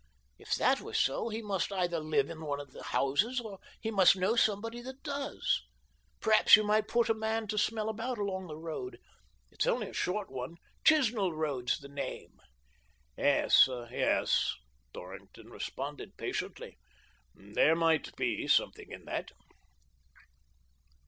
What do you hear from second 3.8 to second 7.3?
must know somebody that does. Perhaps you might put a